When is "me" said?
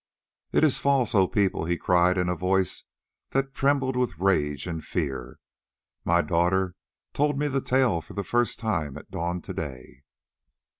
7.37-7.47